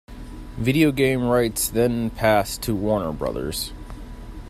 [0.57, 3.71] Video game rights then passed to Warner Brothers.